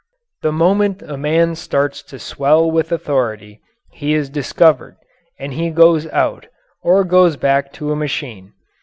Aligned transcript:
The 0.41 0.51
moment 0.51 1.03
a 1.03 1.15
man 1.15 1.53
starts 1.53 2.01
to 2.09 2.17
swell 2.17 2.71
with 2.71 2.91
authority 2.91 3.61
he 3.91 4.15
is 4.15 4.31
discovered, 4.31 4.95
and 5.37 5.53
he 5.53 5.69
goes 5.69 6.07
out, 6.07 6.47
or 6.81 7.03
goes 7.03 7.37
back 7.37 7.71
to 7.73 7.91
a 7.91 7.95
machine. 7.95 8.53